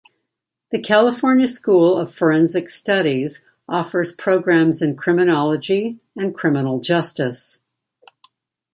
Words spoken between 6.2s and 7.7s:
criminal justice.